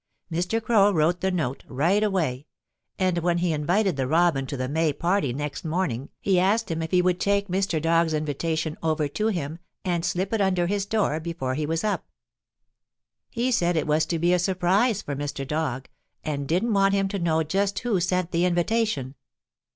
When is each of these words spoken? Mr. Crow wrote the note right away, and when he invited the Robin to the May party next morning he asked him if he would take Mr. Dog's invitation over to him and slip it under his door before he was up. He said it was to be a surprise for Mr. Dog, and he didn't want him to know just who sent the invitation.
Mr. 0.31 0.59
Crow 0.59 0.89
wrote 0.89 1.21
the 1.21 1.29
note 1.29 1.63
right 1.67 2.01
away, 2.01 2.47
and 2.97 3.19
when 3.19 3.37
he 3.37 3.53
invited 3.53 3.97
the 3.97 4.07
Robin 4.07 4.47
to 4.47 4.57
the 4.57 4.67
May 4.67 4.91
party 4.93 5.31
next 5.31 5.63
morning 5.63 6.09
he 6.19 6.39
asked 6.39 6.71
him 6.71 6.81
if 6.81 6.89
he 6.89 7.03
would 7.03 7.19
take 7.19 7.49
Mr. 7.49 7.79
Dog's 7.79 8.11
invitation 8.15 8.79
over 8.81 9.07
to 9.09 9.27
him 9.27 9.59
and 9.85 10.03
slip 10.03 10.33
it 10.33 10.41
under 10.41 10.65
his 10.65 10.87
door 10.87 11.19
before 11.19 11.53
he 11.53 11.67
was 11.67 11.83
up. 11.83 12.07
He 13.29 13.51
said 13.51 13.77
it 13.77 13.85
was 13.85 14.07
to 14.07 14.17
be 14.17 14.33
a 14.33 14.39
surprise 14.39 15.03
for 15.03 15.15
Mr. 15.15 15.47
Dog, 15.47 15.87
and 16.23 16.39
he 16.39 16.45
didn't 16.47 16.73
want 16.73 16.95
him 16.95 17.07
to 17.09 17.19
know 17.19 17.43
just 17.43 17.77
who 17.77 17.99
sent 17.99 18.31
the 18.31 18.43
invitation. 18.45 19.13